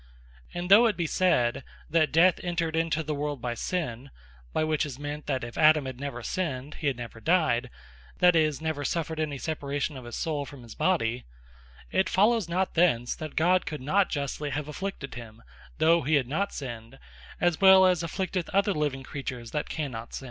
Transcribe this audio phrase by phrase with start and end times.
[0.51, 4.09] And though it be said "That Death entred into the world by sinne,"
[4.51, 7.69] (by which is meant that if Adam had never sinned, he had never dyed,
[8.17, 11.25] that is, never suffered any separation of his soule from his body,)
[11.91, 15.43] it follows not thence, that God could not justly have Afflicted him,
[15.77, 16.97] though he had not Sinned,
[17.39, 20.19] as well as he afflicteth other living creatures, that cannot sinne.